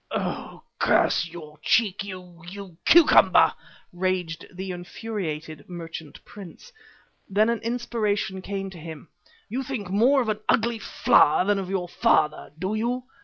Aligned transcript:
"Oh! 0.09 0.63
curse 0.79 1.27
your 1.29 1.59
cheek, 1.61 2.03
you 2.03 2.41
you 2.49 2.75
cucumber!" 2.85 3.53
raged 3.93 4.47
the 4.51 4.71
infuriated 4.71 5.69
merchant 5.69 6.25
prince. 6.25 6.71
Then 7.29 7.49
an 7.51 7.59
inspiration 7.59 8.41
came 8.41 8.71
to 8.71 8.79
him. 8.79 9.09
"You 9.47 9.61
think 9.61 9.91
more 9.91 10.19
of 10.19 10.29
an 10.29 10.39
ugly 10.49 10.79
flower 10.79 11.45
than 11.45 11.59
of 11.59 11.69
your 11.69 11.87
father, 11.87 12.51
do 12.57 12.73
you? 12.73 13.03